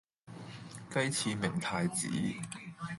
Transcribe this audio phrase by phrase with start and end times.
[0.89, 2.09] 雞翅明太子